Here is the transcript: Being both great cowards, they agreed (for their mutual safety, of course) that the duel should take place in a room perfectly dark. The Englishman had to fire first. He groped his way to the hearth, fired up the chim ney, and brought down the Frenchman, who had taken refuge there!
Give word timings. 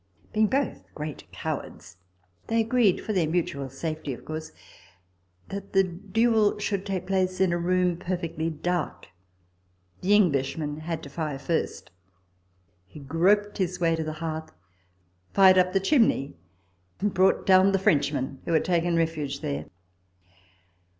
Being 0.33 0.47
both 0.47 0.81
great 0.95 1.31
cowards, 1.31 1.97
they 2.47 2.59
agreed 2.59 3.01
(for 3.01 3.13
their 3.13 3.29
mutual 3.29 3.69
safety, 3.69 4.13
of 4.13 4.25
course) 4.25 4.51
that 5.49 5.73
the 5.73 5.83
duel 5.83 6.57
should 6.57 6.87
take 6.87 7.05
place 7.05 7.39
in 7.39 7.53
a 7.53 7.57
room 7.59 7.97
perfectly 7.97 8.49
dark. 8.49 9.09
The 10.01 10.15
Englishman 10.15 10.77
had 10.77 11.03
to 11.03 11.09
fire 11.11 11.37
first. 11.37 11.91
He 12.87 12.99
groped 12.99 13.59
his 13.59 13.79
way 13.79 13.95
to 13.95 14.03
the 14.03 14.13
hearth, 14.13 14.51
fired 15.35 15.59
up 15.59 15.71
the 15.71 15.79
chim 15.79 16.07
ney, 16.07 16.33
and 16.99 17.13
brought 17.13 17.45
down 17.45 17.71
the 17.71 17.77
Frenchman, 17.77 18.41
who 18.45 18.53
had 18.53 18.65
taken 18.65 18.95
refuge 18.95 19.41
there! 19.41 19.65